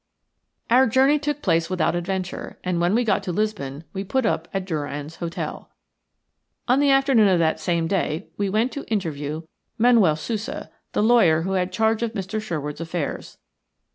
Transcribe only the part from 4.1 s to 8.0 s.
up at Durrand's Hotel. On the afternoon of that same